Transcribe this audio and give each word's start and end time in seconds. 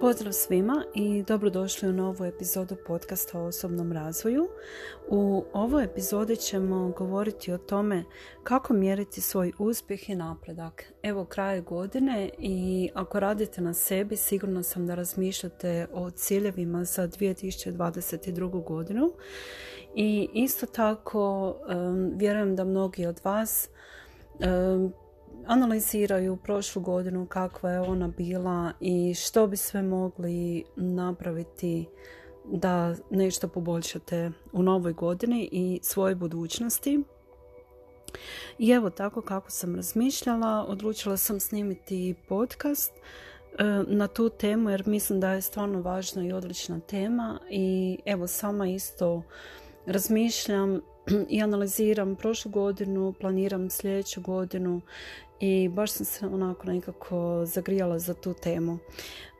Pozdrav 0.00 0.32
svima 0.32 0.84
i 0.94 1.22
dobrodošli 1.22 1.88
u 1.88 1.92
novu 1.92 2.24
epizodu 2.24 2.76
podcasta 2.86 3.40
o 3.40 3.46
osobnom 3.46 3.92
razvoju. 3.92 4.48
U 5.08 5.44
ovoj 5.52 5.84
epizodi 5.84 6.36
ćemo 6.36 6.88
govoriti 6.88 7.52
o 7.52 7.58
tome 7.58 8.04
kako 8.42 8.72
mjeriti 8.72 9.20
svoj 9.20 9.52
uspjeh 9.58 10.10
i 10.10 10.14
napredak. 10.14 10.92
Evo 11.02 11.24
kraj 11.24 11.60
godine 11.60 12.30
i 12.38 12.90
ako 12.94 13.20
radite 13.20 13.60
na 13.60 13.74
sebi 13.74 14.16
sigurno 14.16 14.62
sam 14.62 14.86
da 14.86 14.94
razmišljate 14.94 15.86
o 15.92 16.10
ciljevima 16.10 16.84
za 16.84 17.08
2022. 17.08 18.64
godinu 18.64 19.12
i 19.94 20.28
isto 20.34 20.66
tako 20.66 21.56
vjerujem 22.16 22.56
da 22.56 22.64
mnogi 22.64 23.06
od 23.06 23.20
vas 23.24 23.68
analiziraju 25.46 26.36
prošlu 26.36 26.82
godinu 26.82 27.26
kakva 27.26 27.70
je 27.70 27.80
ona 27.80 28.08
bila 28.08 28.72
i 28.80 29.14
što 29.14 29.46
bi 29.46 29.56
sve 29.56 29.82
mogli 29.82 30.64
napraviti 30.76 31.86
da 32.44 32.94
nešto 33.10 33.48
poboljšate 33.48 34.30
u 34.52 34.62
novoj 34.62 34.92
godini 34.92 35.48
i 35.52 35.80
svojoj 35.82 36.14
budućnosti. 36.14 37.02
I 38.58 38.70
evo 38.70 38.90
tako 38.90 39.22
kako 39.22 39.50
sam 39.50 39.76
razmišljala, 39.76 40.64
odlučila 40.68 41.16
sam 41.16 41.40
snimiti 41.40 42.14
podcast 42.28 42.92
e, 42.92 43.64
na 43.86 44.08
tu 44.08 44.28
temu 44.28 44.70
jer 44.70 44.86
mislim 44.86 45.20
da 45.20 45.32
je 45.32 45.42
stvarno 45.42 45.80
važna 45.80 46.24
i 46.24 46.32
odlična 46.32 46.80
tema 46.80 47.40
i 47.50 47.98
evo 48.04 48.26
sama 48.26 48.68
isto 48.68 49.22
razmišljam 49.86 50.80
i 51.28 51.42
analiziram 51.42 52.16
prošlu 52.16 52.50
godinu, 52.50 53.14
planiram 53.20 53.70
sljedeću 53.70 54.20
godinu 54.20 54.80
i 55.40 55.68
baš 55.68 55.92
sam 55.92 56.06
se 56.06 56.26
onako 56.26 56.66
nekako 56.66 57.42
zagrijala 57.46 57.98
za 57.98 58.14
tu 58.14 58.34
temu. 58.34 58.78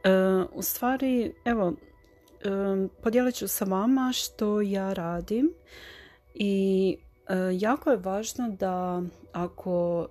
E, 0.05 0.11
u 0.53 0.63
stvari, 0.63 1.33
evo, 1.45 1.73
e, 1.73 2.49
podijelit 3.03 3.35
ću 3.35 3.49
sa 3.49 3.65
vama 3.65 4.13
što 4.15 4.61
ja 4.61 4.93
radim 4.93 5.51
i 6.35 6.97
e, 7.29 7.35
jako 7.53 7.91
je 7.91 7.97
važno 7.97 8.49
da 8.49 9.03
ako 9.33 10.07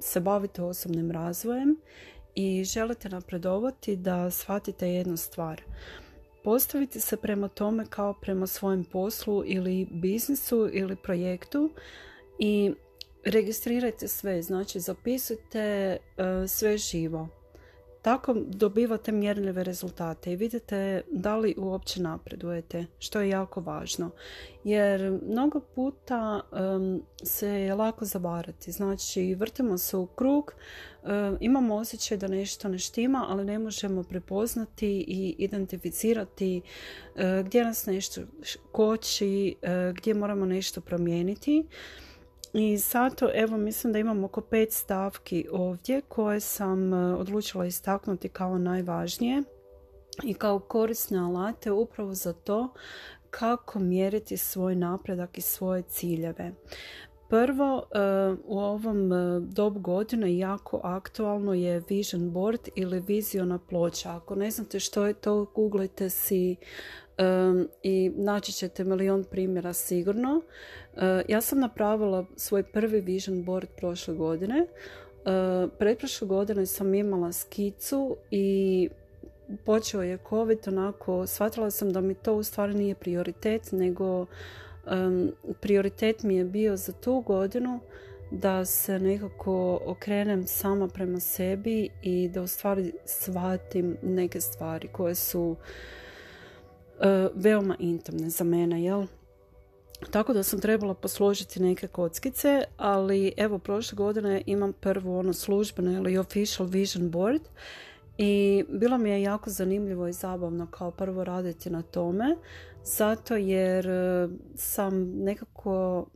se 0.00 0.20
bavite 0.20 0.62
osobnim 0.62 1.10
razvojem 1.10 1.76
i 2.34 2.64
želite 2.64 3.08
napredovati 3.08 3.96
da 3.96 4.30
shvatite 4.30 4.88
jednu 4.88 5.16
stvar. 5.16 5.62
Postavite 6.46 7.00
se 7.00 7.16
prema 7.16 7.48
tome 7.48 7.86
kao 7.90 8.14
prema 8.14 8.46
svojem 8.46 8.84
poslu 8.84 9.42
ili 9.46 9.86
biznisu 9.90 10.70
ili 10.72 10.96
projektu 10.96 11.70
i 12.38 12.72
registrirajte 13.24 14.08
sve, 14.08 14.42
znači 14.42 14.80
zapisujte 14.80 15.96
uh, 15.96 16.50
sve 16.50 16.78
živo. 16.78 17.28
Tako 18.06 18.34
dobivate 18.34 19.12
mjerljive 19.12 19.64
rezultate 19.64 20.32
i 20.32 20.36
vidite 20.36 21.02
da 21.10 21.36
li 21.36 21.54
uopće 21.58 22.02
napredujete, 22.02 22.86
što 22.98 23.20
je 23.20 23.28
jako 23.28 23.60
važno. 23.60 24.10
Jer 24.64 25.20
mnogo 25.28 25.60
puta 25.60 26.40
um, 26.52 27.02
se 27.22 27.48
je 27.48 27.74
lako 27.74 28.04
zavarati. 28.04 28.72
Znači, 28.72 29.34
vrtimo 29.34 29.78
se 29.78 29.96
u 29.96 30.06
krug, 30.06 30.54
uh, 31.02 31.10
imamo 31.40 31.74
osjećaj 31.74 32.18
da 32.18 32.28
nešto 32.28 32.68
ne 32.68 32.78
štima, 32.78 33.26
ali 33.28 33.44
ne 33.44 33.58
možemo 33.58 34.02
prepoznati 34.02 35.04
i 35.08 35.34
identificirati 35.38 36.62
uh, 37.14 37.22
gdje 37.46 37.64
nas 37.64 37.86
nešto 37.86 38.20
koči, 38.72 39.56
gdje 39.94 40.14
moramo 40.14 40.46
nešto 40.46 40.80
promijeniti. 40.80 41.64
I 42.52 42.76
zato 42.76 43.30
evo 43.34 43.56
mislim 43.56 43.92
da 43.92 43.98
imam 43.98 44.24
oko 44.24 44.40
pet 44.40 44.72
stavki 44.72 45.46
ovdje 45.52 46.00
koje 46.00 46.40
sam 46.40 46.94
e, 46.94 47.14
odlučila 47.14 47.66
istaknuti 47.66 48.28
kao 48.28 48.58
najvažnije 48.58 49.42
i 50.24 50.34
kao 50.34 50.58
korisne 50.58 51.18
alate 51.18 51.72
upravo 51.72 52.14
za 52.14 52.32
to 52.32 52.68
kako 53.30 53.78
mjeriti 53.78 54.36
svoj 54.36 54.74
napredak 54.74 55.38
i 55.38 55.40
svoje 55.40 55.82
ciljeve. 55.82 56.52
Prvo, 57.28 57.82
e, 57.94 57.98
u 58.44 58.58
ovom 58.58 59.12
e, 59.12 59.40
dobu 59.40 59.80
godine 59.80 60.38
jako 60.38 60.80
aktualno 60.84 61.54
je 61.54 61.82
vision 61.88 62.30
board 62.30 62.60
ili 62.74 63.00
viziona 63.00 63.58
ploča. 63.58 64.16
Ako 64.16 64.34
ne 64.34 64.50
znate 64.50 64.80
što 64.80 65.06
je 65.06 65.14
to, 65.14 65.44
googlite 65.54 66.10
si 66.10 66.56
i 67.82 68.12
naći 68.16 68.52
ćete 68.52 68.84
milion 68.84 69.24
primjera 69.24 69.72
sigurno. 69.72 70.42
Ja 71.28 71.40
sam 71.40 71.60
napravila 71.60 72.26
svoj 72.36 72.62
prvi 72.62 73.00
vision 73.00 73.44
board 73.44 73.68
prošle 73.76 74.14
godine. 74.14 74.66
Pretprošle 75.78 76.28
godine 76.28 76.66
sam 76.66 76.94
imala 76.94 77.32
skicu 77.32 78.16
i 78.30 78.88
počeo 79.64 80.02
je 80.02 80.18
covid 80.28 80.58
onako, 80.66 81.26
shvatila 81.26 81.70
sam 81.70 81.92
da 81.92 82.00
mi 82.00 82.14
to 82.14 82.34
u 82.34 82.42
stvari 82.42 82.74
nije 82.74 82.94
prioritet, 82.94 83.72
nego 83.72 84.26
prioritet 85.60 86.22
mi 86.22 86.36
je 86.36 86.44
bio 86.44 86.76
za 86.76 86.92
tu 86.92 87.20
godinu 87.20 87.80
da 88.30 88.64
se 88.64 88.98
nekako 88.98 89.80
okrenem 89.86 90.46
sama 90.46 90.88
prema 90.88 91.20
sebi 91.20 91.88
i 92.02 92.28
da 92.28 92.42
u 92.42 92.46
stvari 92.46 92.92
shvatim 93.04 93.96
neke 94.02 94.40
stvari 94.40 94.88
koje 94.88 95.14
su 95.14 95.56
veoma 97.34 97.76
intimne 97.78 98.30
za 98.30 98.44
mene, 98.44 98.82
jel? 98.82 99.06
Tako 100.10 100.32
da 100.32 100.42
sam 100.42 100.60
trebala 100.60 100.94
posložiti 100.94 101.62
neke 101.62 101.86
kockice, 101.86 102.64
ali 102.76 103.32
evo 103.36 103.58
prošle 103.58 103.96
godine 103.96 104.42
imam 104.46 104.72
prvo 104.72 105.18
ono 105.18 105.32
službeno 105.32 105.92
ili 105.92 106.18
official 106.18 106.68
vision 106.68 107.10
board 107.10 107.42
i 108.18 108.64
bilo 108.68 108.98
mi 108.98 109.10
je 109.10 109.22
jako 109.22 109.50
zanimljivo 109.50 110.08
i 110.08 110.12
zabavno 110.12 110.66
kao 110.70 110.90
prvo 110.90 111.24
raditi 111.24 111.70
na 111.70 111.82
tome, 111.82 112.36
zato 112.84 113.36
jer 113.36 113.88
e, 113.88 114.28
sam 114.54 115.24
nekako 115.24 116.06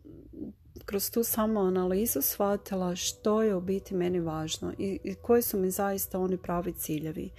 kroz 0.85 1.11
tu 1.11 1.25
samo 1.25 1.61
analizu 1.61 2.23
shvatila 2.23 2.97
što 2.97 3.43
je 3.43 3.55
u 3.55 3.61
biti 3.61 3.95
meni 3.95 4.21
važno 4.21 4.73
i, 4.79 4.99
i 5.05 5.15
koji 5.15 5.43
su 5.43 5.59
mi 5.59 5.71
zaista 5.71 6.19
oni 6.19 6.37
pravi 6.37 6.73
ciljevi. 6.73 7.31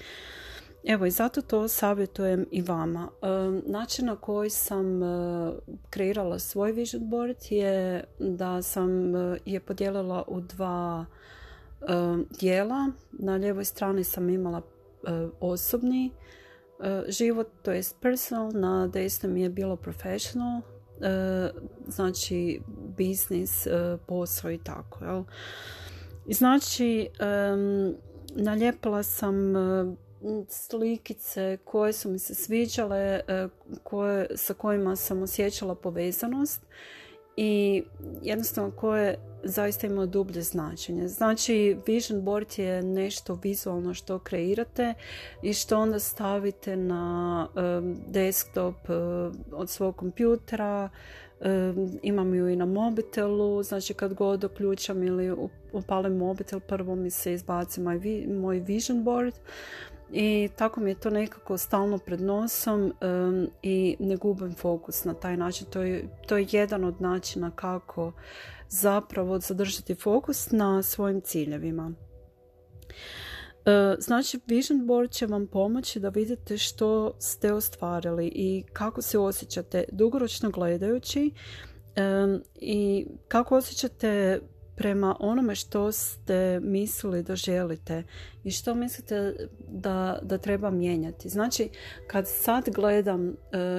Evo 0.83 1.05
i 1.05 1.11
zato 1.11 1.41
to 1.41 1.67
savjetujem 1.67 2.45
i 2.51 2.61
vama. 2.61 3.09
Način 3.65 4.05
na 4.05 4.15
koji 4.15 4.49
sam 4.49 5.03
e, 5.03 5.07
kreirala 5.89 6.39
svoj 6.39 6.71
vision 6.71 7.09
board 7.09 7.37
je 7.49 8.03
da 8.19 8.61
sam 8.61 9.15
e, 9.15 9.37
je 9.45 9.59
podijelila 9.59 10.23
u 10.27 10.41
dva 10.41 11.05
e, 11.81 11.85
dijela. 12.39 12.91
Na 13.11 13.35
lijevoj 13.35 13.65
strani 13.65 14.03
sam 14.03 14.29
imala 14.29 14.61
osobni 15.39 16.11
život, 17.07 17.47
to 17.61 17.71
jest 17.71 17.95
personal, 18.01 18.51
na 18.53 18.87
desnom 18.87 19.37
je 19.37 19.49
bilo 19.49 19.75
professional, 19.75 20.61
znači 21.87 22.61
business, 22.97 23.67
posao 24.07 24.51
i 24.51 24.57
tako. 24.57 25.05
Jel? 25.05 25.23
Znači, 26.25 27.09
nalijepila 28.35 29.03
sam 29.03 29.53
slikice 30.47 31.57
koje 31.63 31.93
su 31.93 32.09
mi 32.09 32.19
se 32.19 32.35
sviđale, 32.35 33.21
e, 33.27 33.47
koje, 33.83 34.27
sa 34.35 34.53
kojima 34.53 34.95
sam 34.95 35.23
osjećala 35.23 35.75
povezanost 35.75 36.61
i 37.37 37.83
jednostavno 38.21 38.71
koje 38.71 39.15
zaista 39.43 39.87
imaju 39.87 40.07
dublje 40.07 40.41
značenje. 40.41 41.07
Znači 41.07 41.77
vision 41.87 42.21
board 42.23 42.47
je 42.57 42.83
nešto 42.83 43.39
vizualno 43.43 43.93
što 43.93 44.19
kreirate 44.19 44.93
i 45.41 45.53
što 45.53 45.79
onda 45.79 45.99
stavite 45.99 46.75
na 46.75 47.47
desktop 48.07 48.75
e, 48.89 48.93
od 49.51 49.69
svog 49.69 49.95
kompjutera, 49.95 50.89
imam 52.01 52.35
ju 52.35 52.49
i 52.49 52.55
na 52.55 52.65
mobitelu, 52.65 53.63
znači 53.63 53.93
kad 53.93 54.13
god 54.13 54.43
uključam 54.43 55.03
ili 55.03 55.35
upalim 55.73 56.17
mobitel 56.17 56.59
prvo 56.59 56.95
mi 56.95 57.09
se 57.09 57.33
izbaci 57.33 57.81
moj 58.27 58.59
vision 58.59 59.03
board 59.03 59.33
i 60.13 60.49
tako 60.55 60.79
mi 60.79 60.91
je 60.91 60.99
to 60.99 61.09
nekako 61.09 61.57
stalno 61.57 61.97
pred 61.97 62.21
nosom 62.21 62.93
i 63.61 63.95
ne 63.99 64.15
gubim 64.15 64.55
fokus 64.55 65.03
na 65.03 65.13
taj 65.13 65.37
način. 65.37 65.67
To 65.69 65.81
je, 65.81 66.09
to 66.27 66.37
je 66.37 66.47
jedan 66.51 66.83
od 66.83 67.01
načina 67.01 67.51
kako 67.51 68.11
zapravo 68.69 69.39
zadržati 69.39 69.95
fokus 69.95 70.51
na 70.51 70.83
svojim 70.83 71.21
ciljevima. 71.21 71.93
E, 73.65 73.95
znači, 73.99 74.39
Vision 74.45 74.87
Board 74.87 75.11
će 75.11 75.25
vam 75.25 75.47
pomoći 75.47 75.99
da 75.99 76.09
vidite 76.09 76.57
što 76.57 77.13
ste 77.19 77.53
ostvarili 77.53 78.27
i 78.27 78.63
kako 78.73 79.01
se 79.01 79.19
osjećate 79.19 79.83
dugoročno 79.91 80.49
gledajući 80.49 81.31
i 82.55 83.07
kako 83.27 83.55
osjećate 83.57 84.41
prema 84.81 85.15
onome 85.19 85.55
što 85.55 85.91
ste 85.91 86.59
mislili 86.59 87.23
da 87.23 87.35
želite 87.35 88.03
i 88.43 88.51
što 88.51 88.75
mislite 88.75 89.35
da, 89.67 90.19
da 90.21 90.37
treba 90.37 90.69
mijenjati. 90.69 91.29
Znači, 91.29 91.69
kad 92.07 92.27
sad 92.27 92.69
gledam 92.69 93.27
uh, 93.27 93.35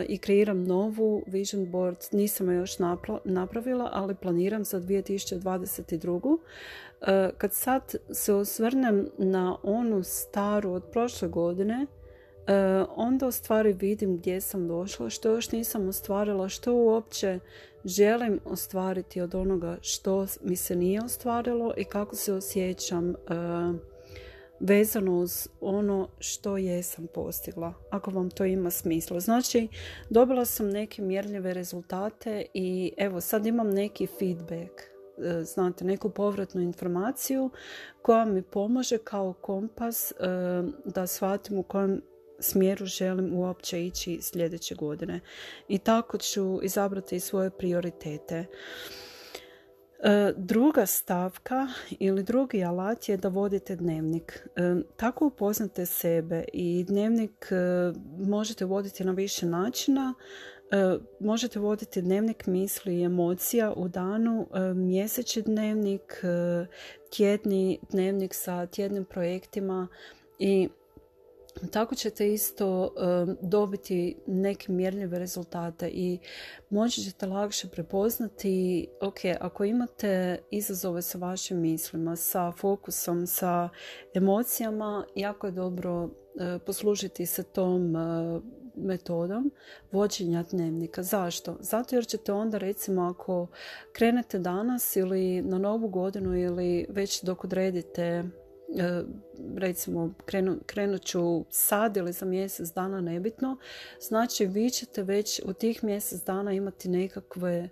i 0.08 0.18
kreiram 0.18 0.64
novu 0.64 1.22
vision 1.26 1.70
board, 1.70 1.96
nisam 2.12 2.50
je 2.50 2.56
još 2.56 2.72
napravila, 3.24 3.90
ali 3.92 4.14
planiram 4.14 4.64
za 4.64 4.80
2022. 4.80 6.24
Uh, 6.24 6.38
kad 7.38 7.52
sad 7.52 7.94
se 8.10 8.34
osvrnem 8.34 9.08
na 9.18 9.56
onu 9.62 10.02
staru 10.02 10.72
od 10.72 10.84
prošle 10.92 11.28
godine, 11.28 11.86
onda 12.96 13.26
u 13.26 13.30
stvari 13.30 13.72
vidim 13.72 14.16
gdje 14.16 14.40
sam 14.40 14.68
došla, 14.68 15.10
što 15.10 15.30
još 15.30 15.52
nisam 15.52 15.88
ostvarila, 15.88 16.48
što 16.48 16.74
uopće 16.74 17.38
želim 17.84 18.40
ostvariti 18.44 19.20
od 19.20 19.34
onoga 19.34 19.76
što 19.80 20.26
mi 20.42 20.56
se 20.56 20.76
nije 20.76 21.04
ostvarilo 21.04 21.74
i 21.76 21.84
kako 21.84 22.16
se 22.16 22.32
osjećam 22.32 23.10
e, 23.10 23.14
vezano 24.60 25.18
uz 25.18 25.48
ono 25.60 26.08
što 26.18 26.56
jesam 26.56 27.06
postigla, 27.14 27.74
ako 27.90 28.10
vam 28.10 28.30
to 28.30 28.44
ima 28.44 28.70
smisla. 28.70 29.20
Znači, 29.20 29.68
dobila 30.10 30.44
sam 30.44 30.70
neke 30.70 31.02
mjerljive 31.02 31.54
rezultate 31.54 32.46
i 32.54 32.92
evo 32.96 33.20
sad 33.20 33.46
imam 33.46 33.70
neki 33.70 34.06
feedback, 34.06 34.72
e, 35.18 35.44
znate, 35.44 35.84
neku 35.84 36.10
povratnu 36.10 36.62
informaciju 36.62 37.50
koja 38.02 38.24
mi 38.24 38.42
pomaže 38.42 38.98
kao 38.98 39.32
kompas 39.32 40.12
e, 40.12 40.14
da 40.84 41.06
shvatim 41.06 41.58
u 41.58 41.62
kojem 41.62 42.02
smjeru 42.42 42.86
želim 42.86 43.34
uopće 43.34 43.86
ići 43.86 44.18
sljedeće 44.22 44.74
godine. 44.74 45.20
I 45.68 45.78
tako 45.78 46.18
ću 46.18 46.58
izabrati 46.62 47.20
svoje 47.20 47.50
prioritete. 47.50 48.46
E, 50.02 50.32
druga 50.36 50.86
stavka 50.86 51.68
ili 51.90 52.22
drugi 52.22 52.64
alat 52.64 53.08
je 53.08 53.16
da 53.16 53.28
vodite 53.28 53.76
dnevnik. 53.76 54.48
E, 54.56 54.74
tako 54.96 55.26
upoznate 55.26 55.86
sebe 55.86 56.44
i 56.52 56.84
dnevnik 56.84 57.46
e, 57.50 57.92
možete 58.18 58.64
voditi 58.64 59.04
na 59.04 59.12
više 59.12 59.46
načina. 59.46 60.14
Možete 61.20 61.58
voditi 61.58 62.02
dnevnik 62.02 62.46
misli 62.46 63.00
i 63.00 63.04
emocija 63.04 63.72
u 63.76 63.88
danu, 63.88 64.46
mjesečni 64.74 65.42
dnevnik, 65.42 66.24
tjedni 67.10 67.78
dnevnik 67.90 68.34
sa 68.34 68.66
tjednim 68.66 69.04
projektima 69.04 69.88
i 70.38 70.68
tako 71.70 71.94
ćete 71.94 72.32
isto 72.32 72.94
dobiti 73.40 74.16
neke 74.26 74.72
mjerljive 74.72 75.18
rezultate 75.18 75.88
i 75.88 76.18
moći 76.70 77.02
ćete 77.02 77.26
lakše 77.26 77.68
prepoznati 77.68 78.86
ok, 79.00 79.18
ako 79.40 79.64
imate 79.64 80.38
izazove 80.50 81.02
sa 81.02 81.18
vašim 81.18 81.60
mislima, 81.60 82.16
sa 82.16 82.52
fokusom, 82.52 83.26
sa 83.26 83.68
emocijama, 84.14 85.06
jako 85.14 85.46
je 85.46 85.52
dobro 85.52 86.08
e, 86.40 86.58
poslužiti 86.58 87.26
se 87.26 87.42
tom 87.42 87.96
e, 87.96 88.40
metodom 88.76 89.52
vođenja 89.92 90.44
dnevnika. 90.50 91.02
Zašto? 91.02 91.56
Zato 91.60 91.96
jer 91.96 92.06
ćete 92.06 92.32
onda 92.32 92.58
recimo 92.58 93.02
ako 93.02 93.46
krenete 93.92 94.38
danas 94.38 94.96
ili 94.96 95.42
na 95.42 95.58
novu 95.58 95.88
godinu 95.88 96.38
ili 96.38 96.86
već 96.88 97.22
dok 97.22 97.44
odredite 97.44 98.24
recimo 99.56 100.14
krenu, 100.26 100.58
krenut 100.66 101.04
ću 101.04 101.44
sad 101.50 101.96
ili 101.96 102.12
za 102.12 102.26
mjesec 102.26 102.68
dana 102.68 103.00
nebitno, 103.00 103.56
znači 104.00 104.46
vi 104.46 104.70
ćete 104.70 105.02
već 105.02 105.40
u 105.44 105.52
tih 105.52 105.84
mjesec 105.84 106.24
dana 106.24 106.52
imati 106.52 106.88
nekakve, 106.88 107.68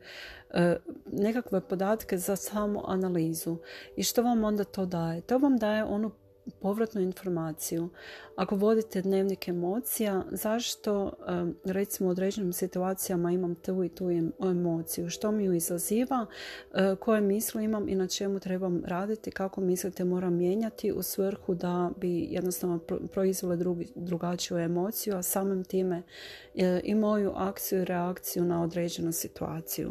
e, 0.50 0.76
nekakve 1.12 1.60
podatke 1.60 2.18
za 2.18 2.36
samu 2.36 2.82
analizu. 2.86 3.56
I 3.96 4.02
što 4.02 4.22
vam 4.22 4.44
onda 4.44 4.64
to 4.64 4.86
daje? 4.86 5.20
To 5.20 5.38
vam 5.38 5.56
daje 5.56 5.84
onu 5.84 6.10
povratnu 6.50 7.00
informaciju. 7.00 7.88
Ako 8.36 8.56
vodite 8.56 9.02
dnevnik 9.02 9.48
emocija, 9.48 10.24
zašto 10.30 11.12
recimo 11.64 12.08
u 12.08 12.12
određenim 12.12 12.52
situacijama 12.52 13.32
imam 13.32 13.54
tu 13.54 13.84
i 13.84 13.88
tu 13.88 14.10
emociju, 14.40 15.10
što 15.10 15.32
mi 15.32 15.44
ju 15.44 15.54
izaziva, 15.54 16.26
e, 16.74 16.96
koje 17.00 17.20
misli 17.20 17.64
imam 17.64 17.88
i 17.88 17.94
na 17.94 18.08
čemu 18.08 18.40
trebam 18.40 18.82
raditi, 18.84 19.30
kako 19.30 19.60
mislite 19.60 20.04
moram 20.04 20.34
mijenjati 20.34 20.92
u 20.92 21.02
svrhu 21.02 21.54
da 21.54 21.90
bi 21.96 22.26
jednostavno 22.30 22.78
proizvele 23.12 23.56
drugačiju 23.94 24.58
emociju, 24.58 25.16
a 25.16 25.22
samim 25.22 25.64
time 25.64 26.02
e, 26.54 26.80
i 26.84 26.94
moju 26.94 27.32
akciju 27.34 27.80
i 27.80 27.84
reakciju 27.84 28.44
na 28.44 28.62
određenu 28.62 29.12
situaciju. 29.12 29.90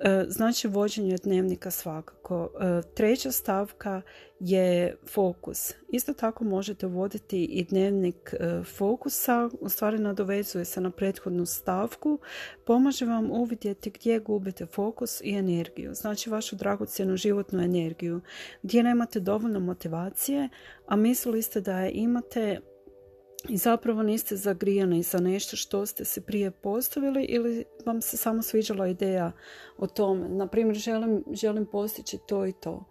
E, 0.00 0.24
znači 0.28 0.68
vođenje 0.68 1.16
dnevnika 1.16 1.70
svakako. 1.70 2.50
E, 2.60 2.82
treća 2.94 3.32
stavka 3.32 4.02
je 4.40 4.96
fokus. 5.08 5.74
Isto 5.88 6.12
tako 6.12 6.44
možete 6.44 6.86
voditi 6.86 7.44
i 7.44 7.64
dnevnik 7.64 8.34
e, 8.34 8.62
fokusa, 8.76 9.50
u 9.60 9.68
stvari 9.68 9.98
nadovezuje 9.98 10.64
se 10.64 10.80
na 10.80 10.90
prethodnu 10.90 11.46
stavku, 11.46 12.18
pomaže 12.64 13.06
vam 13.06 13.30
uvidjeti 13.30 13.90
gdje 13.90 14.18
gubite 14.18 14.66
fokus 14.66 15.20
i 15.24 15.34
energiju, 15.34 15.94
znači 15.94 16.30
vašu 16.30 16.56
dragocjenu 16.56 17.16
životnu 17.16 17.62
energiju, 17.62 18.20
gdje 18.62 18.82
nemate 18.82 19.20
dovoljno 19.20 19.60
motivacije, 19.60 20.48
a 20.86 20.96
mislili 20.96 21.42
ste 21.42 21.60
da 21.60 21.80
je 21.80 21.92
imate 21.94 22.60
i 23.48 23.56
zapravo 23.56 24.02
niste 24.02 24.36
zagrijani 24.36 25.02
za 25.02 25.18
nešto 25.18 25.56
što 25.56 25.86
ste 25.86 26.04
se 26.04 26.20
prije 26.20 26.50
postavili 26.50 27.24
ili 27.24 27.64
vam 27.86 28.02
se 28.02 28.16
samo 28.16 28.42
sviđala 28.42 28.88
ideja 28.88 29.32
o 29.78 29.86
tome. 29.86 30.28
Na 30.28 30.46
primjer, 30.46 30.76
želim, 30.76 31.24
želim 31.32 31.66
postići 31.66 32.18
to 32.26 32.46
i 32.46 32.52
to. 32.52 32.84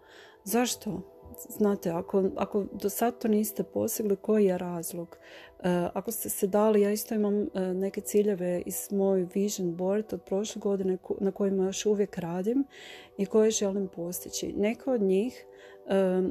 Zašto? 0.44 1.02
Znate, 1.48 1.90
ako, 1.90 2.24
ako 2.36 2.64
do 2.72 2.88
sad 2.88 3.18
to 3.18 3.28
niste 3.28 3.62
postigli, 3.62 4.16
koji 4.16 4.44
je 4.44 4.58
razlog? 4.58 5.16
E, 5.62 5.88
ako 5.94 6.12
ste 6.12 6.28
se 6.28 6.46
dali, 6.46 6.80
ja 6.80 6.92
isto 6.92 7.14
imam 7.14 7.42
e, 7.42 7.48
neke 7.74 8.00
ciljeve 8.00 8.62
iz 8.66 8.92
moj 8.92 9.26
vision 9.34 9.76
board 9.76 10.04
od 10.12 10.22
prošle 10.22 10.60
godine 10.60 10.98
na 11.20 11.32
kojima 11.32 11.64
još 11.64 11.86
uvijek 11.86 12.18
radim 12.18 12.64
i 13.18 13.26
koje 13.26 13.50
želim 13.50 13.88
postići. 13.88 14.52
Neke 14.52 14.90
od 14.90 15.00
njih 15.00 15.46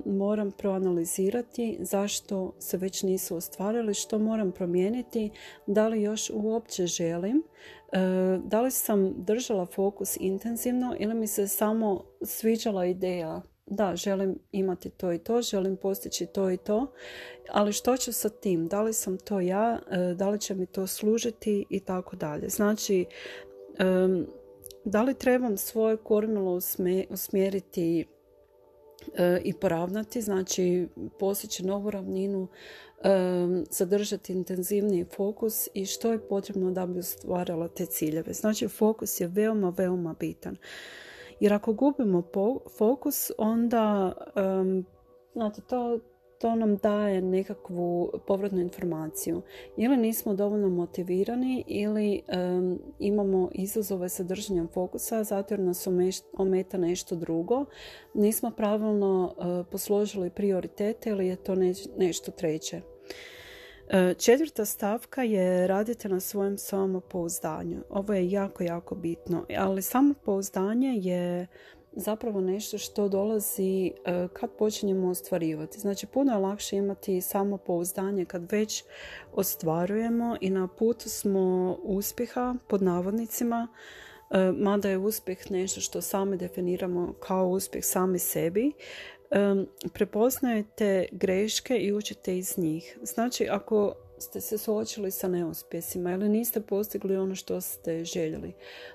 moram 0.05 0.51
proanalizirati 0.51 1.77
zašto 1.81 2.53
se 2.59 2.77
već 2.77 3.03
nisu 3.03 3.35
ostvarili, 3.35 3.93
što 3.93 4.19
moram 4.19 4.51
promijeniti, 4.51 5.31
da 5.67 5.87
li 5.87 6.01
još 6.01 6.31
uopće 6.33 6.87
želim, 6.87 7.43
da 8.43 8.61
li 8.61 8.71
sam 8.71 9.13
držala 9.17 9.65
fokus 9.65 10.17
intenzivno 10.19 10.95
ili 10.99 11.15
mi 11.15 11.27
se 11.27 11.47
samo 11.47 12.03
sviđala 12.21 12.85
ideja 12.85 13.41
da, 13.65 13.95
želim 13.95 14.39
imati 14.51 14.89
to 14.89 15.13
i 15.13 15.17
to, 15.17 15.41
želim 15.41 15.77
postići 15.77 16.25
to 16.25 16.51
i 16.51 16.57
to, 16.57 16.91
ali 17.51 17.73
što 17.73 17.97
ću 17.97 18.13
sa 18.13 18.29
tim? 18.29 18.67
Da 18.67 18.81
li 18.81 18.93
sam 18.93 19.17
to 19.17 19.39
ja, 19.39 19.79
da 20.15 20.29
li 20.29 20.39
će 20.39 20.55
mi 20.55 20.65
to 20.65 20.87
služiti 20.87 21.65
i 21.69 21.79
tako 21.79 22.15
dalje. 22.15 22.49
Znači, 22.49 23.05
da 24.85 25.03
li 25.03 25.13
trebam 25.13 25.57
svoje 25.57 25.97
kormilo 25.97 26.59
usmjeriti 27.09 28.05
i 29.43 29.53
poravnati, 29.53 30.21
znači 30.21 30.87
postići 31.19 31.65
novu 31.65 31.91
ravninu, 31.91 32.47
e, 33.03 33.09
zadržati 33.69 34.33
intenzivniji 34.33 35.05
fokus 35.15 35.67
i 35.73 35.85
što 35.85 36.11
je 36.11 36.27
potrebno 36.27 36.71
da 36.71 36.85
bi 36.85 36.99
ostvarila 36.99 37.67
te 37.67 37.85
ciljeve. 37.85 38.33
Znači 38.33 38.67
fokus 38.67 39.21
je 39.21 39.27
veoma, 39.27 39.73
veoma 39.77 40.15
bitan. 40.19 40.57
Jer 41.39 41.53
ako 41.53 41.73
gubimo 41.73 42.23
fokus, 42.77 43.31
onda 43.37 44.13
znate, 45.33 45.61
to, 45.61 45.99
to 46.39 46.55
nam 46.55 46.77
daje 46.77 47.21
nekakvu 47.21 48.11
povratnu 48.27 48.61
informaciju. 48.61 49.41
Ili 49.77 49.97
nismo 49.97 50.33
dovoljno 50.33 50.69
motivirani 50.69 51.63
ili 51.67 52.21
imamo 52.99 53.49
izazove 53.53 54.09
sa 54.09 54.23
držanjem 54.23 54.67
fokusa 54.67 55.23
zato 55.23 55.53
jer 55.53 55.59
nas 55.59 55.87
ometa 56.37 56.77
nešto 56.77 57.15
drugo. 57.15 57.65
Nismo 58.13 58.51
pravilno 58.51 59.35
uh, 59.37 59.65
posložili 59.71 60.29
prioritete 60.29 61.09
ili 61.09 61.27
je 61.27 61.35
to 61.35 61.55
nešto 61.97 62.31
treće. 62.31 62.81
E, 63.89 64.13
četvrta 64.13 64.65
stavka 64.65 65.23
je 65.23 65.67
radite 65.67 66.09
na 66.09 66.19
svojem 66.19 66.57
samopouzdanju. 66.57 67.83
Ovo 67.89 68.13
je 68.13 68.31
jako, 68.31 68.63
jako 68.63 68.95
bitno. 68.95 69.45
Ali 69.57 69.81
samopouzdanje 69.81 70.89
je 70.89 71.47
zapravo 71.91 72.41
nešto 72.41 72.77
što 72.77 73.07
dolazi 73.07 73.87
e, 73.87 74.27
kad 74.33 74.51
počinjemo 74.51 75.09
ostvarivati. 75.09 75.79
Znači 75.79 76.07
puno 76.07 76.31
je 76.31 76.37
lakše 76.37 76.77
imati 76.77 77.21
samopouzdanje 77.21 78.25
kad 78.25 78.51
već 78.51 78.83
ostvarujemo 79.33 80.37
i 80.41 80.49
na 80.49 80.67
putu 80.67 81.09
smo 81.09 81.77
uspjeha 81.83 82.55
pod 82.67 82.81
navodnicima, 82.81 83.67
e, 84.29 84.51
mada 84.51 84.89
je 84.89 84.97
uspjeh 84.97 85.51
nešto 85.51 85.81
što 85.81 86.01
sami 86.01 86.37
definiramo 86.37 87.13
kao 87.19 87.47
uspjeh 87.47 87.85
sami 87.85 88.19
sebi, 88.19 88.71
e, 89.31 89.37
prepoznajete 89.93 91.05
greške 91.11 91.77
i 91.77 91.93
učite 91.93 92.37
iz 92.37 92.57
njih. 92.57 92.97
Znači 93.03 93.47
ako 93.49 93.93
ste 94.19 94.41
se 94.41 94.57
suočili 94.57 95.11
sa 95.11 95.27
neuspjesima 95.27 96.11
ili 96.11 96.29
niste 96.29 96.61
postigli 96.61 97.17
ono 97.17 97.35
što 97.35 97.61
ste 97.61 98.03
željeli. 98.03 98.53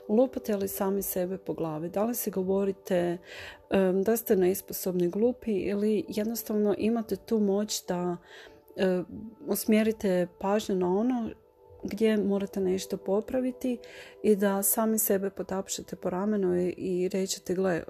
Lupate 0.08 0.56
li 0.56 0.68
sami 0.68 1.02
sebe 1.02 1.38
po 1.38 1.54
glavi? 1.54 1.88
Da 1.88 2.04
li 2.04 2.14
se 2.14 2.30
govorite 2.30 3.18
da 4.04 4.16
ste 4.16 4.36
nesposobni, 4.36 5.08
glupi 5.08 5.52
ili 5.52 6.04
jednostavno 6.08 6.74
imate 6.78 7.16
tu 7.16 7.38
moć 7.38 7.86
da 7.86 8.16
usmjerite 9.46 10.26
pažnju 10.38 10.74
na 10.74 10.96
ono 10.96 11.30
gdje 11.84 12.16
morate 12.16 12.60
nešto 12.60 12.96
popraviti 12.96 13.78
i 14.22 14.36
da 14.36 14.62
sami 14.62 14.98
sebe 14.98 15.30
potapšete 15.30 15.96
po 15.96 16.10
ramenu 16.10 16.56
i, 16.76 17.08
rećete 17.12 17.54
gle, 17.54 17.82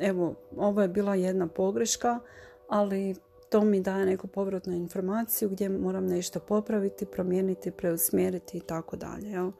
evo, 0.00 0.34
ovo 0.56 0.82
je 0.82 0.88
bila 0.88 1.14
jedna 1.14 1.48
pogreška, 1.48 2.20
ali 2.68 3.14
to 3.50 3.64
mi 3.64 3.80
daje 3.80 4.06
neku 4.06 4.26
povratnu 4.26 4.74
informaciju 4.74 5.48
gdje 5.48 5.68
moram 5.68 6.06
nešto 6.06 6.40
popraviti, 6.40 7.06
promijeniti, 7.06 7.70
preusmjeriti 7.70 8.56
i 8.56 8.60
tako 8.60 8.96
dalje. 8.96 9.50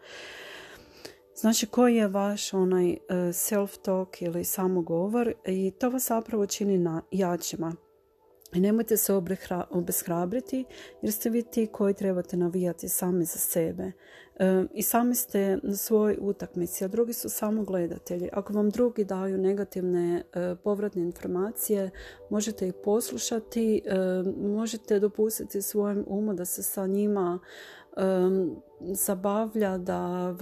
Znači 1.34 1.66
koji 1.66 1.96
je 1.96 2.08
vaš 2.08 2.52
onaj 2.52 2.90
e, 2.90 2.96
self-talk 3.32 4.24
ili 4.24 4.44
samogovor 4.44 5.32
i 5.44 5.72
to 5.78 5.90
vas 5.90 6.08
zapravo 6.08 6.46
čini 6.46 7.00
jačima. 7.10 7.85
I 8.52 8.60
nemojte 8.60 8.96
se 8.96 9.12
obeshrabriti 9.70 10.64
jer 11.02 11.12
ste 11.12 11.30
vi 11.30 11.42
ti 11.42 11.66
koji 11.72 11.94
trebate 11.94 12.36
navijati 12.36 12.88
sami 12.88 13.24
za 13.24 13.38
sebe. 13.38 13.92
E, 14.38 14.64
I 14.74 14.82
sami 14.82 15.14
ste 15.14 15.58
na 15.62 15.76
svoj 15.76 16.18
utakmici, 16.20 16.84
a 16.84 16.88
drugi 16.88 17.12
su 17.12 17.28
samo 17.28 17.64
gledatelji. 17.64 18.28
Ako 18.32 18.52
vam 18.52 18.70
drugi 18.70 19.04
daju 19.04 19.38
negativne 19.38 20.22
e, 20.32 20.54
povratne 20.64 21.02
informacije, 21.02 21.90
možete 22.30 22.68
ih 22.68 22.74
poslušati, 22.84 23.82
možete 24.36 25.00
dopustiti 25.00 25.62
svojem 25.62 26.04
umu 26.08 26.34
da 26.34 26.44
se 26.44 26.62
sa 26.62 26.86
njima 26.86 27.38
zabavlja 28.80 29.78
da, 29.78 30.34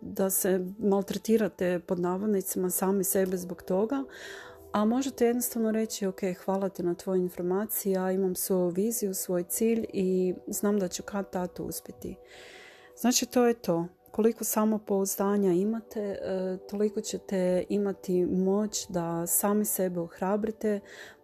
da 0.00 0.30
se 0.30 0.66
maltretirate 0.78 1.80
pod 1.86 2.00
navodnicima 2.00 2.70
sami 2.70 3.04
sebe 3.04 3.36
zbog 3.36 3.62
toga, 3.62 4.04
a 4.76 4.84
možete 4.84 5.26
jednostavno 5.26 5.70
reći 5.70 6.06
ok, 6.06 6.20
hvala 6.44 6.68
ti 6.68 6.82
na 6.82 6.94
tvojoj 6.94 7.20
informaciji, 7.20 7.92
ja 7.92 8.12
imam 8.12 8.34
svoju 8.34 8.68
viziju, 8.68 9.14
svoj 9.14 9.42
cilj 9.42 9.86
i 9.92 10.34
znam 10.46 10.78
da 10.78 10.88
ću 10.88 11.02
kad 11.02 11.30
tato 11.30 11.64
uspjeti. 11.64 12.16
Znači 12.96 13.26
to 13.26 13.46
je 13.46 13.54
to. 13.54 13.86
Koliko 14.10 14.44
samopouzdanja 14.44 15.52
imate, 15.52 16.00
e, 16.00 16.18
toliko 16.70 17.00
ćete 17.00 17.64
imati 17.68 18.26
moć 18.26 18.86
da 18.88 19.26
sami 19.26 19.64
sebe 19.64 20.00
ohrabrite, 20.00 20.80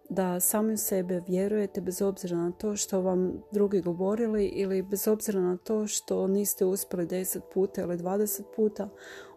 da 0.09 0.39
sami 0.39 0.73
u 0.73 0.77
sebe 0.77 1.21
vjerujete 1.27 1.81
bez 1.81 2.01
obzira 2.01 2.37
na 2.37 2.51
to 2.51 2.75
što 2.75 3.01
vam 3.01 3.43
drugi 3.51 3.81
govorili 3.81 4.45
ili 4.45 4.81
bez 4.81 5.07
obzira 5.07 5.41
na 5.41 5.57
to 5.57 5.87
što 5.87 6.27
niste 6.27 6.65
uspjeli 6.65 7.07
10 7.07 7.39
puta 7.53 7.81
ili 7.81 7.97
20 7.97 8.41
puta, 8.55 8.89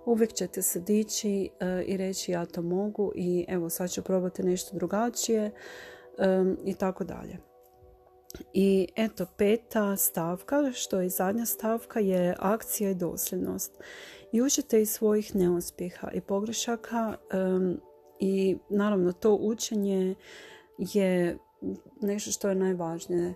uvijek 0.07 0.33
ćete 0.33 0.63
se 0.63 0.81
dići 0.81 1.51
eh, 1.61 1.83
i 1.87 1.97
reći 1.97 2.33
ja 2.33 2.47
to 2.47 2.63
mogu 2.63 3.13
i 3.15 3.45
evo 3.49 3.71
sad 3.71 3.91
ću 3.91 4.03
probati 4.03 4.43
nešto 4.43 4.77
drugačije 4.77 5.51
i 6.65 6.75
tako 6.75 7.05
dalje. 7.05 7.39
I 8.53 8.89
eto 8.97 9.27
peta 9.37 9.97
stavka, 9.97 10.73
što 10.73 11.01
je 11.01 11.09
zadnja 11.09 11.47
stavka, 11.47 12.01
je 12.01 12.35
akcija 12.39 12.91
i 12.91 12.95
dosljednost. 12.95 13.83
I 14.33 14.43
učite 14.43 14.81
iz 14.81 14.91
svojih 14.91 15.37
neuspjeha 15.37 16.11
i 16.15 16.21
pogrešaka 16.21 17.17
i 18.21 18.57
naravno 18.71 19.13
to 19.13 19.35
učenje 19.35 20.15
je 20.79 21.39
nešto 22.01 22.31
što 22.31 22.49
je 22.49 22.55
najvažnije. 22.55 23.35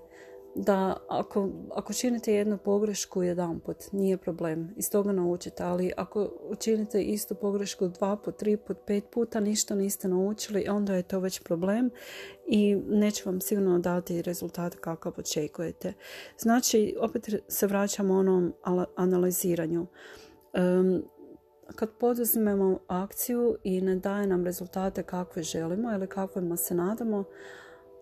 Da 0.54 0.96
ako, 1.08 1.48
ako 1.74 1.92
činite 1.92 2.34
jednu 2.34 2.58
pogrešku 2.58 3.22
jedan 3.22 3.60
put, 3.60 3.76
nije 3.92 4.16
problem, 4.16 4.74
iz 4.76 4.90
toga 4.90 5.12
naučite, 5.12 5.62
ali 5.62 5.92
ako 5.96 6.32
učinite 6.42 7.02
istu 7.02 7.34
pogrešku 7.34 7.88
dva 7.88 8.16
put, 8.16 8.36
tri 8.36 8.56
put, 8.56 8.76
pet 8.86 9.04
puta, 9.10 9.40
ništa 9.40 9.74
niste 9.74 10.08
naučili, 10.08 10.68
onda 10.68 10.94
je 10.94 11.02
to 11.02 11.20
već 11.20 11.42
problem 11.42 11.90
i 12.46 12.74
neće 12.74 13.22
vam 13.26 13.40
sigurno 13.40 13.78
dati 13.78 14.22
rezultat 14.22 14.74
kakav 14.74 15.12
očekujete. 15.18 15.92
Znači, 16.38 16.96
opet 17.00 17.28
se 17.48 17.66
vraćamo 17.66 18.14
onom 18.14 18.52
analiziranju. 18.96 19.86
Um, 20.54 21.02
kad 21.76 21.90
poduzmemo 21.98 22.78
akciju 22.86 23.56
i 23.64 23.80
ne 23.80 23.96
daje 23.96 24.26
nam 24.26 24.44
rezultate 24.44 25.02
kakve 25.02 25.42
želimo 25.42 25.92
ili 25.92 26.06
kakvima 26.06 26.56
se 26.56 26.74
nadamo, 26.74 27.24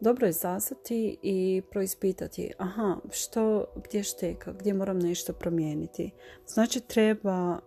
dobro 0.00 0.26
je 0.26 0.33
zastati 0.33 1.19
i 1.23 1.62
proispitati 1.71 2.52
aha, 2.59 2.97
što, 3.11 3.64
gdje 3.85 4.02
šteka, 4.02 4.52
gdje 4.52 4.75
moram 4.75 4.99
nešto 4.99 5.33
promijeniti. 5.33 6.11
Znači 6.47 6.81
treba, 6.81 7.59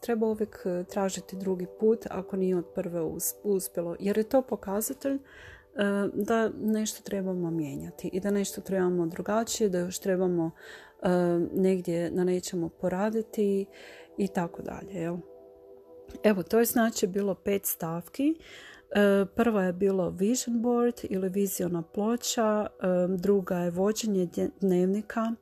treba 0.00 0.26
uvijek 0.26 0.66
tražiti 0.90 1.36
drugi 1.36 1.66
put 1.80 2.06
ako 2.10 2.36
nije 2.36 2.56
od 2.56 2.66
prve 2.74 3.00
uspjelo, 3.42 3.96
jer 4.00 4.18
je 4.18 4.24
to 4.24 4.42
pokazatelj 4.42 5.18
da 6.12 6.50
nešto 6.60 7.02
trebamo 7.02 7.50
mijenjati 7.50 8.08
i 8.12 8.20
da 8.20 8.30
nešto 8.30 8.60
trebamo 8.60 9.06
drugačije, 9.06 9.68
da 9.68 9.78
još 9.78 9.98
trebamo 9.98 10.50
negdje 11.52 12.10
na 12.10 12.24
nečemu 12.24 12.68
poraditi 12.68 13.66
i 14.18 14.28
tako 14.28 14.62
dalje. 14.62 15.12
Evo, 16.22 16.42
to 16.42 16.58
je 16.58 16.64
znači 16.64 17.06
bilo 17.06 17.34
pet 17.34 17.66
stavki. 17.66 18.34
E, 18.90 19.24
prva 19.34 19.62
je 19.62 19.72
bilo 19.72 20.10
vision 20.10 20.62
board 20.62 20.94
ili 21.02 21.28
viziona 21.28 21.82
ploča, 21.82 22.66
e, 22.66 22.86
druga 23.16 23.58
je 23.58 23.70
vođenje 23.70 24.28
dnevnika. 24.60 25.32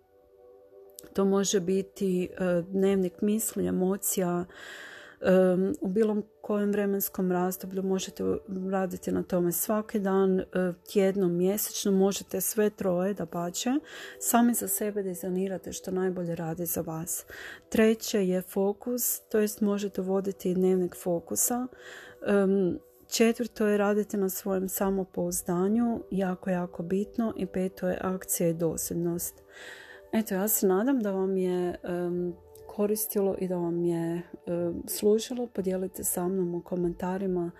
To 1.12 1.24
može 1.24 1.60
biti 1.60 2.24
e, 2.24 2.62
dnevnik 2.68 3.20
misli, 3.20 3.66
emocija, 3.66 4.44
u 5.80 5.88
bilo 5.88 6.22
kojem 6.40 6.70
vremenskom 6.70 7.32
razdoblju 7.32 7.82
možete 7.82 8.24
raditi 8.70 9.12
na 9.12 9.22
tome 9.22 9.52
svaki 9.52 9.98
dan, 9.98 10.40
e, 10.40 10.44
tjedno, 10.92 11.28
mjesečno, 11.28 11.92
možete 11.92 12.40
sve 12.40 12.70
troje 12.70 13.14
da 13.14 13.26
pače, 13.26 13.70
sami 14.18 14.54
za 14.54 14.68
sebe 14.68 15.02
dizajnirate 15.02 15.72
što 15.72 15.90
najbolje 15.90 16.34
radi 16.34 16.66
za 16.66 16.80
vas. 16.80 17.26
Treće 17.68 18.28
je 18.28 18.42
fokus, 18.42 19.20
to 19.20 19.38
jest 19.38 19.60
možete 19.60 20.02
voditi 20.02 20.54
dnevnik 20.54 20.96
fokusa. 20.96 21.66
Četvrto 23.08 23.66
je 23.66 23.78
raditi 23.78 24.16
na 24.16 24.28
svojem 24.28 24.68
samopouzdanju, 24.68 26.00
jako, 26.10 26.50
jako 26.50 26.82
bitno. 26.82 27.34
I 27.36 27.46
peto 27.46 27.88
je 27.88 27.98
akcija 28.00 28.48
i 28.48 28.54
dosljednost. 28.54 29.42
Eto, 30.12 30.34
ja 30.34 30.48
se 30.48 30.66
nadam 30.66 31.00
da 31.00 31.10
vam 31.10 31.36
je 31.36 31.74
koristilo 32.76 33.36
i 33.38 33.48
da 33.48 33.56
vam 33.56 33.84
je 33.84 34.16
e, 34.16 34.22
služilo. 34.86 35.46
Podijelite 35.46 36.04
sa 36.04 36.28
mnom 36.28 36.54
u 36.54 36.62
komentarima 36.62 37.50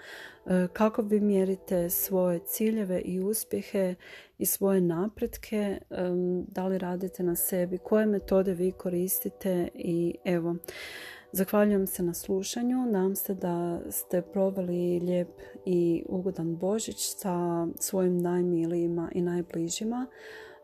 e, 0.46 0.68
kako 0.72 1.02
vi 1.02 1.20
mjerite 1.20 1.90
svoje 1.90 2.38
ciljeve 2.38 3.00
i 3.00 3.20
uspjehe 3.20 3.94
i 4.38 4.46
svoje 4.46 4.80
napretke, 4.80 5.56
e, 5.56 5.80
da 6.48 6.66
li 6.66 6.78
radite 6.78 7.22
na 7.22 7.36
sebi, 7.36 7.78
koje 7.78 8.06
metode 8.06 8.54
vi 8.54 8.72
koristite 8.72 9.68
i 9.74 10.14
evo, 10.24 10.56
Zahvaljujem 11.36 11.86
se 11.86 12.02
na 12.02 12.14
slušanju. 12.14 12.86
Nadam 12.86 13.14
se 13.14 13.34
da 13.34 13.80
ste 13.90 14.22
proveli 14.22 15.00
lijep 15.00 15.28
i 15.64 16.04
ugodan 16.08 16.56
Božić 16.56 16.96
sa 16.98 17.66
svojim 17.76 18.18
najmilijima 18.18 19.10
i 19.14 19.22
najbližima. 19.22 20.06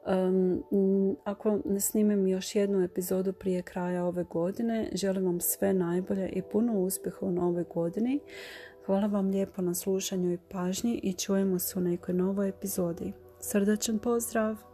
Um, 0.06 0.62
ako 1.24 1.58
ne 1.64 1.80
snimim 1.80 2.26
još 2.26 2.54
jednu 2.54 2.82
epizodu 2.82 3.32
prije 3.32 3.62
kraja 3.62 4.04
ove 4.04 4.24
godine, 4.24 4.90
želim 4.94 5.24
vam 5.24 5.40
sve 5.40 5.72
najbolje 5.72 6.28
i 6.28 6.42
puno 6.42 6.80
uspjeha 6.80 7.26
u 7.26 7.32
novoj 7.32 7.64
godini. 7.74 8.20
Hvala 8.86 9.06
vam 9.06 9.28
lijepo 9.30 9.62
na 9.62 9.74
slušanju 9.74 10.32
i 10.32 10.38
pažnji 10.50 11.00
i 11.02 11.12
čujemo 11.12 11.58
se 11.58 11.78
u 11.78 11.82
nekoj 11.82 12.14
novoj 12.14 12.48
epizodi. 12.48 13.12
Srdačan 13.40 13.98
pozdrav! 13.98 14.69